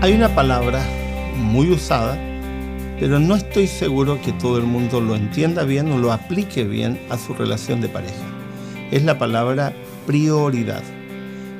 Hay 0.00 0.12
una 0.12 0.32
palabra 0.32 0.80
muy 1.34 1.72
usada, 1.72 2.16
pero 3.00 3.18
no 3.18 3.34
estoy 3.34 3.66
seguro 3.66 4.22
que 4.22 4.30
todo 4.30 4.56
el 4.56 4.62
mundo 4.62 5.00
lo 5.00 5.16
entienda 5.16 5.64
bien 5.64 5.90
o 5.90 5.98
lo 5.98 6.12
aplique 6.12 6.62
bien 6.62 7.00
a 7.10 7.18
su 7.18 7.34
relación 7.34 7.80
de 7.80 7.88
pareja. 7.88 8.14
Es 8.92 9.02
la 9.02 9.18
palabra 9.18 9.72
prioridad. 10.06 10.84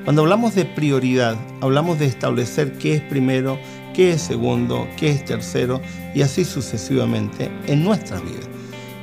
Cuando 0.05 0.23
hablamos 0.23 0.55
de 0.55 0.67
prioridad, 0.67 1.37
hablamos 1.61 1.99
de 1.99 2.07
establecer 2.07 2.79
qué 2.79 2.95
es 2.95 3.01
primero, 3.01 3.59
qué 3.93 4.13
es 4.13 4.23
segundo, 4.23 4.87
qué 4.97 5.11
es 5.11 5.25
tercero 5.25 5.81
y 6.15 6.23
así 6.23 6.45
sucesivamente 6.45 7.51
en 7.67 7.83
nuestra 7.83 8.21
vida. 8.21 8.47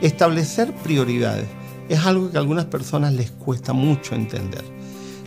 Establecer 0.02 0.72
prioridades 0.76 1.48
es 1.90 2.00
algo 2.06 2.32
que 2.32 2.38
a 2.38 2.40
algunas 2.40 2.66
personas 2.66 3.12
les 3.12 3.32
cuesta 3.32 3.74
mucho 3.74 4.16
entender. 4.16 4.64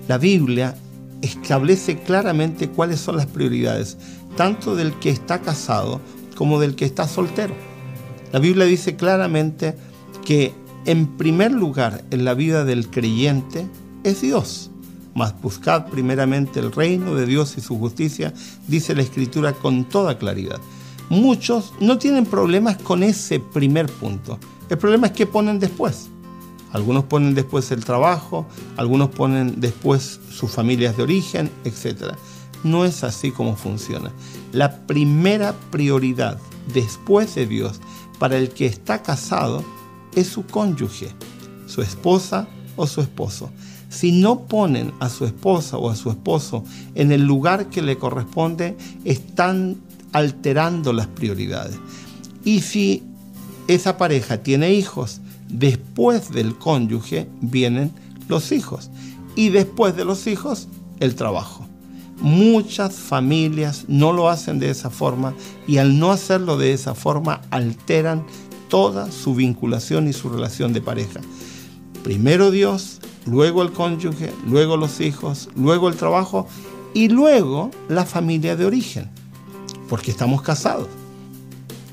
La 0.08 0.16
Biblia 0.16 0.74
establece 1.22 1.98
claramente 1.98 2.68
cuáles 2.68 3.00
son 3.00 3.16
las 3.16 3.26
prioridades, 3.26 3.96
tanto 4.36 4.76
del 4.76 4.92
que 4.94 5.10
está 5.10 5.40
casado 5.40 6.00
como 6.36 6.60
del 6.60 6.76
que 6.76 6.84
está 6.84 7.08
soltero. 7.08 7.54
La 8.32 8.38
Biblia 8.38 8.66
dice 8.66 8.96
claramente 8.96 9.74
que 10.24 10.52
en 10.84 11.06
primer 11.16 11.52
lugar 11.52 12.04
en 12.10 12.24
la 12.24 12.34
vida 12.34 12.64
del 12.64 12.88
creyente 12.88 13.66
es 14.04 14.20
Dios. 14.20 14.70
Mas 15.14 15.34
buscad 15.40 15.86
primeramente 15.86 16.60
el 16.60 16.70
reino 16.70 17.14
de 17.14 17.26
Dios 17.26 17.58
y 17.58 17.60
su 17.60 17.78
justicia, 17.78 18.32
dice 18.68 18.94
la 18.94 19.02
Escritura 19.02 19.52
con 19.52 19.84
toda 19.84 20.18
claridad. 20.18 20.60
Muchos 21.08 21.72
no 21.80 21.98
tienen 21.98 22.26
problemas 22.26 22.76
con 22.76 23.02
ese 23.02 23.40
primer 23.40 23.86
punto. 23.86 24.38
El 24.68 24.78
problema 24.78 25.08
es 25.08 25.14
que 25.14 25.26
ponen 25.26 25.58
después. 25.58 26.08
Algunos 26.72 27.04
ponen 27.04 27.34
después 27.34 27.70
el 27.70 27.84
trabajo, 27.84 28.46
algunos 28.76 29.10
ponen 29.10 29.60
después 29.60 30.20
sus 30.30 30.50
familias 30.50 30.96
de 30.96 31.02
origen, 31.02 31.50
etc. 31.64 32.14
No 32.64 32.84
es 32.84 33.04
así 33.04 33.30
como 33.30 33.56
funciona. 33.56 34.12
La 34.52 34.86
primera 34.86 35.54
prioridad 35.70 36.38
después 36.74 37.34
de 37.34 37.46
Dios 37.46 37.80
para 38.18 38.36
el 38.36 38.50
que 38.50 38.66
está 38.66 39.02
casado 39.02 39.64
es 40.14 40.26
su 40.26 40.44
cónyuge, 40.46 41.08
su 41.66 41.82
esposa 41.82 42.48
o 42.76 42.86
su 42.86 43.00
esposo. 43.00 43.50
Si 43.88 44.12
no 44.12 44.40
ponen 44.46 44.92
a 45.00 45.08
su 45.08 45.24
esposa 45.24 45.78
o 45.78 45.88
a 45.88 45.96
su 45.96 46.10
esposo 46.10 46.64
en 46.94 47.12
el 47.12 47.22
lugar 47.22 47.70
que 47.70 47.80
le 47.80 47.96
corresponde, 47.96 48.76
están 49.04 49.76
alterando 50.12 50.92
las 50.92 51.06
prioridades. 51.06 51.78
Y 52.44 52.60
si 52.60 53.02
esa 53.66 53.96
pareja 53.96 54.42
tiene 54.42 54.72
hijos, 54.72 55.20
Después 55.48 56.30
del 56.30 56.56
cónyuge 56.56 57.28
vienen 57.40 57.92
los 58.28 58.52
hijos 58.52 58.90
y 59.34 59.48
después 59.48 59.96
de 59.96 60.04
los 60.04 60.26
hijos 60.26 60.68
el 61.00 61.14
trabajo. 61.14 61.66
Muchas 62.20 62.94
familias 62.96 63.84
no 63.86 64.12
lo 64.12 64.28
hacen 64.28 64.58
de 64.58 64.70
esa 64.70 64.90
forma 64.90 65.34
y 65.66 65.78
al 65.78 65.98
no 65.98 66.10
hacerlo 66.10 66.56
de 66.56 66.72
esa 66.72 66.94
forma 66.94 67.40
alteran 67.50 68.24
toda 68.68 69.10
su 69.12 69.34
vinculación 69.34 70.08
y 70.08 70.12
su 70.12 70.28
relación 70.28 70.72
de 70.72 70.80
pareja. 70.80 71.20
Primero 72.02 72.50
Dios, 72.50 73.00
luego 73.26 73.62
el 73.62 73.72
cónyuge, 73.72 74.32
luego 74.46 74.76
los 74.76 75.00
hijos, 75.00 75.48
luego 75.56 75.88
el 75.88 75.96
trabajo 75.96 76.48
y 76.94 77.08
luego 77.08 77.70
la 77.88 78.04
familia 78.04 78.56
de 78.56 78.66
origen, 78.66 79.08
porque 79.88 80.10
estamos 80.10 80.42
casados. 80.42 80.88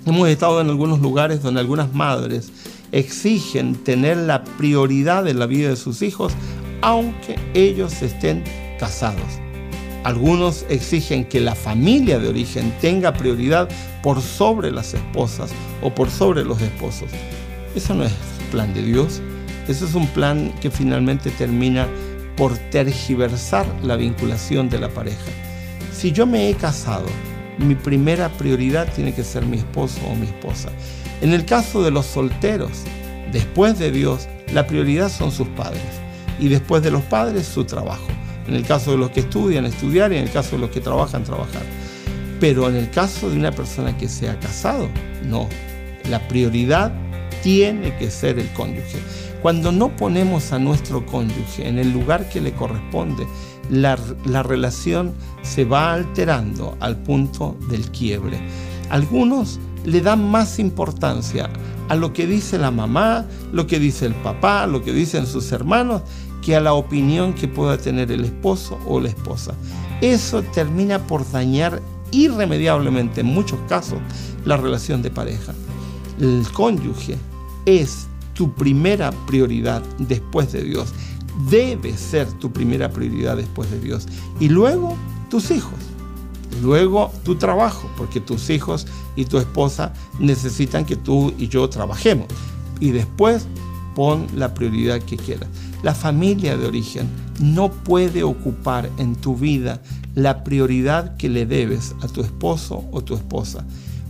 Hemos 0.06 0.28
estado 0.30 0.62
en 0.62 0.70
algunos 0.70 1.00
lugares 1.00 1.42
donde 1.42 1.60
algunas 1.60 1.94
madres 1.94 2.52
exigen 2.96 3.76
tener 3.76 4.16
la 4.16 4.44
prioridad 4.44 5.28
en 5.28 5.38
la 5.38 5.46
vida 5.46 5.70
de 5.70 5.76
sus 5.76 6.02
hijos, 6.02 6.34
aunque 6.82 7.36
ellos 7.54 8.02
estén 8.02 8.44
casados. 8.80 9.22
Algunos 10.06 10.66
exigen 10.70 11.26
que 11.26 11.42
la 11.42 11.56
familia 11.56 12.20
de 12.20 12.30
origen 12.30 12.74
tenga 12.80 13.12
prioridad 13.12 13.68
por 14.02 14.22
sobre 14.22 14.72
las 14.72 14.94
esposas 14.94 15.52
o 15.82 15.94
por 15.94 16.10
sobre 16.10 16.46
los 16.46 16.62
esposos. 16.62 17.10
Eso 17.76 17.96
no 17.96 18.04
es 18.06 18.14
plan 18.52 18.74
de 18.74 18.84
Dios. 18.84 19.22
Eso 19.68 19.86
es 19.86 19.94
un 19.96 20.08
plan 20.08 20.54
que 20.62 20.72
finalmente 20.72 21.32
termina 21.32 21.88
por 22.38 22.58
tergiversar 22.70 23.66
la 23.84 23.98
vinculación 23.98 24.70
de 24.70 24.80
la 24.80 24.90
pareja. 24.90 25.32
Si 25.92 26.12
yo 26.12 26.26
me 26.26 26.50
he 26.50 26.54
casado, 26.54 27.08
mi 27.58 27.76
primera 27.76 28.30
prioridad 28.30 28.92
tiene 28.94 29.14
que 29.14 29.24
ser 29.24 29.46
mi 29.46 29.58
esposo 29.58 30.00
o 30.08 30.16
mi 30.16 30.26
esposa. 30.26 30.70
En 31.22 31.34
el 31.34 31.46
caso 31.46 31.84
de 31.84 31.92
los 31.92 32.06
solteros, 32.06 32.84
después 33.32 33.80
de 33.80 33.92
Dios, 33.92 34.28
la 34.54 34.68
prioridad 34.68 35.10
son 35.10 35.32
sus 35.32 35.48
padres 35.50 35.82
y 36.40 36.50
después 36.50 36.84
de 36.84 36.92
los 36.92 37.04
padres 37.04 37.46
su 37.46 37.66
trabajo. 37.66 38.08
En 38.48 38.54
el 38.56 38.66
caso 38.66 38.92
de 38.92 38.98
los 38.98 39.12
que 39.12 39.22
estudian, 39.22 39.66
estudiar 39.66 40.12
y 40.14 40.18
en 40.18 40.24
el 40.24 40.32
caso 40.32 40.52
de 40.52 40.60
los 40.60 40.70
que 40.70 40.82
trabajan, 40.82 41.24
trabajar. 41.24 41.64
Pero 42.40 42.70
en 42.70 42.76
el 42.76 42.90
caso 42.92 43.30
de 43.30 43.38
una 43.38 43.52
persona 43.52 43.98
que 43.98 44.08
se 44.08 44.30
ha 44.30 44.40
casado, 44.40 44.90
no. 45.24 45.48
La 46.10 46.20
prioridad 46.28 46.94
tiene 47.46 47.96
que 47.98 48.10
ser 48.10 48.40
el 48.40 48.52
cónyuge. 48.54 48.98
Cuando 49.44 49.72
no 49.72 49.96
ponemos 49.96 50.52
a 50.52 50.58
nuestro 50.58 51.06
cónyuge 51.06 51.68
en 51.68 51.78
el 51.78 51.94
lugar 51.94 52.28
que 52.28 52.42
le 52.42 52.54
corresponde, 52.54 53.28
la, 53.70 54.00
la 54.26 54.42
relación 54.42 55.14
se 55.44 55.64
va 55.64 55.94
alterando 55.94 56.76
al 56.80 56.98
punto 57.04 57.56
del 57.70 57.92
quiebre. 57.92 58.40
Algunos 58.90 59.60
le 59.84 60.02
dan 60.02 60.28
más 60.28 60.58
importancia 60.58 61.48
a 61.88 61.94
lo 61.94 62.14
que 62.14 62.26
dice 62.26 62.58
la 62.58 62.72
mamá, 62.72 63.28
lo 63.52 63.68
que 63.68 63.78
dice 63.78 64.08
el 64.08 64.16
papá, 64.16 64.66
lo 64.66 64.84
que 64.84 64.92
dicen 64.92 65.28
sus 65.28 65.52
hermanos, 65.52 66.02
que 66.42 66.56
a 66.56 66.62
la 66.62 66.74
opinión 66.74 67.34
que 67.34 67.48
pueda 67.48 67.78
tener 67.78 68.12
el 68.12 68.26
esposo 68.26 68.80
o 68.88 69.00
la 69.00 69.10
esposa. 69.10 69.54
Eso 70.02 70.42
termina 70.42 71.06
por 71.06 71.30
dañar 71.30 71.80
irremediablemente 72.10 73.22
en 73.22 73.28
muchos 73.28 73.60
casos 73.70 74.00
la 74.46 74.58
relación 74.58 75.04
de 75.04 75.12
pareja. 75.12 75.54
El 76.20 76.44
cónyuge 76.52 77.20
es 77.66 78.08
tu 78.34 78.54
primera 78.54 79.12
prioridad 79.26 79.82
después 80.00 80.52
de 80.52 80.64
Dios. 80.64 80.94
Debe 81.50 81.98
ser 81.98 82.32
tu 82.34 82.52
primera 82.52 82.90
prioridad 82.92 83.38
después 83.38 83.70
de 83.72 83.80
Dios. 83.80 84.08
Y 84.40 84.50
luego 84.50 84.96
tus 85.30 85.52
hijos. 85.52 85.80
Luego 86.62 87.12
tu 87.24 87.36
trabajo, 87.36 87.90
porque 87.98 88.22
tus 88.22 88.50
hijos 88.50 88.88
y 89.16 89.26
tu 89.26 89.38
esposa 89.38 89.94
necesitan 90.20 90.86
que 90.86 90.96
tú 90.96 91.34
y 91.38 91.50
yo 91.50 91.70
trabajemos. 91.70 92.28
Y 92.80 92.92
después 92.92 93.48
pon 93.96 94.28
la 94.36 94.54
prioridad 94.54 95.02
que 95.02 95.18
quieras. 95.18 95.50
La 95.84 95.94
familia 95.94 96.58
de 96.58 96.68
origen 96.68 97.10
no 97.40 97.72
puede 97.72 98.24
ocupar 98.24 98.90
en 98.98 99.16
tu 99.16 99.36
vida 99.36 99.82
la 100.14 100.44
prioridad 100.44 101.18
que 101.18 101.30
le 101.30 101.46
debes 101.46 101.96
a 102.02 102.08
tu 102.08 102.22
esposo 102.22 102.86
o 102.92 103.04
tu 103.04 103.16
esposa. 103.16 103.66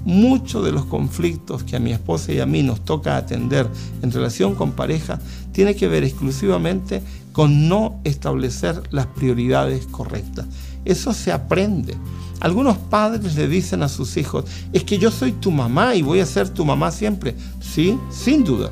Muchos 0.05 0.63
de 0.63 0.71
los 0.71 0.85
conflictos 0.85 1.63
que 1.63 1.75
a 1.75 1.79
mi 1.79 1.91
esposa 1.91 2.31
y 2.31 2.39
a 2.39 2.45
mí 2.45 2.61
nos 2.61 2.85
toca 2.85 3.17
atender 3.17 3.67
en 4.03 4.11
relación 4.11 4.53
con 4.53 4.73
pareja 4.73 5.19
tiene 5.51 5.75
que 5.75 5.87
ver 5.87 6.03
exclusivamente 6.03 7.01
con 7.31 7.67
no 7.67 7.99
establecer 8.03 8.83
las 8.91 9.07
prioridades 9.07 9.87
correctas. 9.87 10.45
Eso 10.85 11.11
se 11.11 11.31
aprende. 11.31 11.97
Algunos 12.39 12.77
padres 12.77 13.35
le 13.35 13.47
dicen 13.47 13.81
a 13.81 13.89
sus 13.89 14.15
hijos, 14.17 14.45
es 14.71 14.83
que 14.83 14.99
yo 14.99 15.09
soy 15.09 15.31
tu 15.31 15.49
mamá 15.49 15.95
y 15.95 16.03
voy 16.03 16.19
a 16.19 16.25
ser 16.25 16.49
tu 16.49 16.63
mamá 16.65 16.91
siempre. 16.91 17.35
Sí, 17.59 17.97
sin 18.11 18.43
duda. 18.43 18.69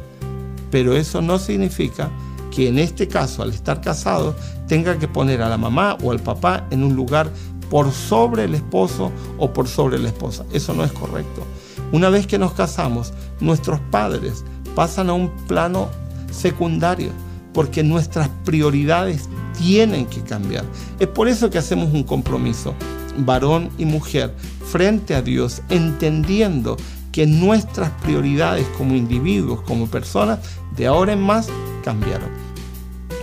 Pero 0.70 0.96
eso 0.96 1.22
no 1.22 1.40
significa 1.40 2.12
que 2.52 2.68
en 2.68 2.78
este 2.78 3.08
caso, 3.08 3.42
al 3.42 3.50
estar 3.50 3.82
casado, 3.82 4.36
tenga 4.68 5.00
que 5.00 5.08
poner 5.08 5.42
a 5.42 5.50
la 5.50 5.58
mamá 5.58 5.98
o 6.04 6.12
al 6.12 6.20
papá 6.20 6.68
en 6.70 6.84
un 6.84 6.96
lugar 6.96 7.32
por 7.64 7.92
sobre 7.92 8.46
el 8.46 8.56
esposo 8.56 9.12
o 9.38 9.52
por 9.52 9.68
sobre 9.68 10.00
la 10.00 10.10
esposa. 10.10 10.46
Eso 10.52 10.74
no 10.74 10.84
es 10.84 10.92
correcto. 10.92 11.44
Una 11.92 12.10
vez 12.10 12.28
que 12.28 12.40
nos 12.40 12.54
casamos, 12.54 13.14
nuestros 13.40 13.80
padres 13.92 14.44
pasan 14.76 15.10
a 15.10 15.14
un 15.14 15.30
plano 15.48 15.90
secundario 16.32 17.12
porque 17.54 17.84
nuestras 17.84 18.30
prioridades 18.44 19.30
tienen 19.58 20.08
que 20.08 20.22
cambiar. 20.22 20.66
Es 21.00 21.08
por 21.08 21.28
eso 21.28 21.50
que 21.50 21.60
hacemos 21.60 21.94
un 21.94 22.04
compromiso 22.04 22.74
varón 23.18 23.70
y 23.78 23.86
mujer, 23.86 24.34
frente 24.66 25.14
a 25.16 25.22
Dios, 25.22 25.62
entendiendo 25.70 26.78
que 27.12 27.28
nuestras 27.28 27.92
prioridades 28.02 28.66
como 28.78 28.96
individuos, 28.96 29.62
como 29.62 29.88
personas, 29.88 30.40
de 30.76 30.88
ahora 30.88 31.14
en 31.14 31.22
más 31.22 31.48
cambiaron. 31.84 32.30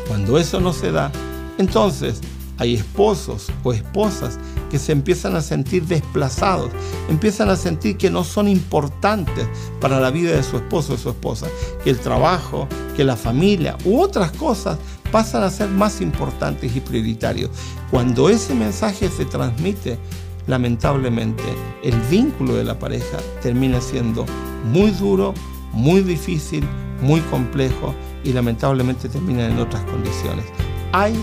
Cuando 0.06 0.38
eso 0.38 0.60
no 0.60 0.72
se 0.72 0.92
da, 0.92 1.10
entonces 1.58 2.20
hay 2.60 2.74
esposos 2.74 3.50
o 3.64 3.72
esposas 3.72 4.38
que 4.70 4.78
se 4.78 4.92
empiezan 4.92 5.34
a 5.34 5.40
sentir 5.40 5.84
desplazados, 5.86 6.70
empiezan 7.08 7.48
a 7.48 7.56
sentir 7.56 7.96
que 7.96 8.10
no 8.10 8.22
son 8.22 8.46
importantes 8.48 9.48
para 9.80 9.98
la 9.98 10.10
vida 10.10 10.30
de 10.32 10.42
su 10.42 10.58
esposo 10.58 10.94
o 10.94 10.98
su 10.98 11.08
esposa, 11.08 11.48
que 11.82 11.90
el 11.90 11.98
trabajo, 11.98 12.68
que 12.96 13.02
la 13.02 13.16
familia 13.16 13.76
u 13.86 13.98
otras 13.98 14.30
cosas 14.32 14.78
pasan 15.10 15.42
a 15.42 15.50
ser 15.50 15.70
más 15.70 16.02
importantes 16.02 16.76
y 16.76 16.80
prioritarios. 16.80 17.50
Cuando 17.90 18.28
ese 18.28 18.54
mensaje 18.54 19.08
se 19.08 19.24
transmite, 19.24 19.98
lamentablemente, 20.46 21.42
el 21.82 21.98
vínculo 22.10 22.54
de 22.54 22.64
la 22.64 22.78
pareja 22.78 23.18
termina 23.42 23.80
siendo 23.80 24.26
muy 24.70 24.90
duro, 24.90 25.32
muy 25.72 26.02
difícil, 26.02 26.62
muy 27.00 27.20
complejo 27.22 27.94
y 28.22 28.34
lamentablemente 28.34 29.08
termina 29.08 29.46
en 29.46 29.58
otras 29.58 29.82
condiciones. 29.84 30.44
Hay 30.92 31.14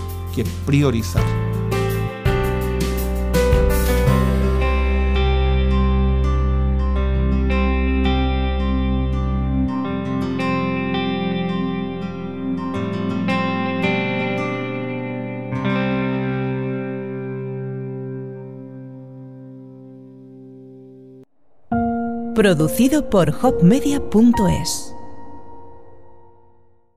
priorizar. 0.66 1.24
Producido 22.38 23.10
por 23.10 23.34
hopmedia.es 23.42 24.94